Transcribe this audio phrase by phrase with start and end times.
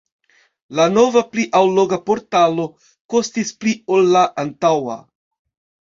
[0.79, 2.65] La nova pli alloga portalo
[3.15, 4.97] kostis pli ol la antaŭa.